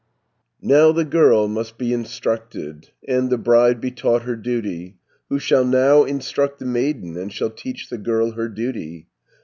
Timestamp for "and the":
3.07-3.37